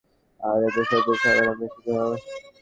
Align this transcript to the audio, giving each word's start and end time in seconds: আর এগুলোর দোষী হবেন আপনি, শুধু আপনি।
আর 0.39 0.59
এগুলোর 0.67 1.01
দোষী 1.05 1.27
হবেন 1.29 1.47
আপনি, 1.51 1.65
শুধু 1.73 1.91
আপনি। 1.95 2.17